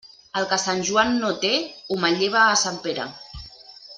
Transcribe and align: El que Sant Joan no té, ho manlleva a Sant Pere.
El 0.39 0.45
que 0.53 0.57
Sant 0.61 0.79
Joan 0.87 1.11
no 1.25 1.29
té, 1.43 1.51
ho 1.95 1.99
manlleva 2.05 2.41
a 2.47 2.57
Sant 2.65 2.83
Pere. 2.87 3.09